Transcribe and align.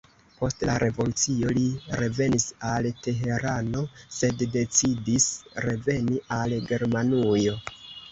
Post 0.35 0.63
la 0.67 0.75
revolucio 0.83 1.49
li 1.57 1.65
revenis 1.99 2.47
al 2.69 2.87
Teherano 3.07 3.83
sed 4.21 4.41
decidis 4.55 5.27
reveni 5.67 6.19
al 6.39 6.57
Germanujo. 6.71 7.55